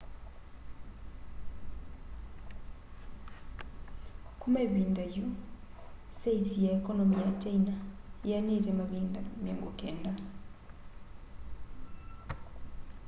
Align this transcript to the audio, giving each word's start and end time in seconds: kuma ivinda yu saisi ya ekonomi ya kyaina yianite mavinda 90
kuma 4.39 4.59
ivinda 4.67 5.03
yu 5.15 5.25
saisi 6.19 6.57
ya 6.65 6.71
ekonomi 6.79 7.15
ya 7.25 7.29
kyaina 7.41 7.75
yianite 8.27 8.71
mavinda 8.79 9.21
90 9.45 10.13